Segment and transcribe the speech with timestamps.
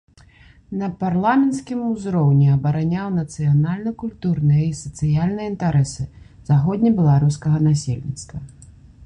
[0.79, 6.03] На парламенцкім узроўні абараняў нацыянальна-культурныя і сацыяльныя інтарэсы
[6.51, 8.37] заходне-беларускага насельніцтва.